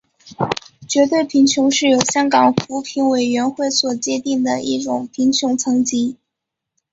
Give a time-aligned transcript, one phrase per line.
[0.87, 6.17] 绝对贫穷是由香港扶贫委员会所界定的一种贫穷层级。